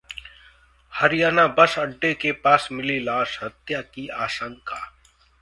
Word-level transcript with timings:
Haryana 0.93 1.47
bus 1.57 1.77
अड्डे 1.79 2.13
के 2.13 2.31
पास 2.31 2.67
मिली 2.71 2.99
लाश, 2.99 3.39
हत्या 3.43 3.81
की 3.81 4.07
आशंका 4.07 4.81